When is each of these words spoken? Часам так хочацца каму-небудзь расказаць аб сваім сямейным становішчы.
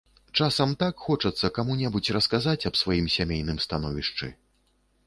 Часам 0.43 0.71
так 0.83 1.03
хочацца 1.09 1.51
каму-небудзь 1.57 2.11
расказаць 2.17 2.59
аб 2.71 2.81
сваім 2.83 3.07
сямейным 3.19 3.57
становішчы. 3.69 4.37